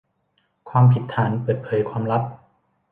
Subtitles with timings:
[0.69, 2.23] ความผิดฐานเปิดเผยความลับ